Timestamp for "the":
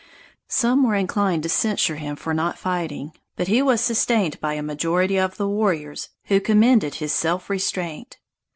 5.37-5.47